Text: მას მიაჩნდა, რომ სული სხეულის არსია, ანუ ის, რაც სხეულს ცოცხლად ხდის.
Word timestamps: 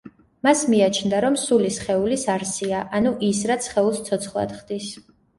მას 0.45 0.61
მიაჩნდა, 0.73 1.17
რომ 1.25 1.35
სული 1.41 1.67
სხეულის 1.75 2.23
არსია, 2.35 2.79
ანუ 2.99 3.11
ის, 3.27 3.41
რაც 3.51 3.67
სხეულს 3.69 4.01
ცოცხლად 4.09 4.57
ხდის. 4.63 4.89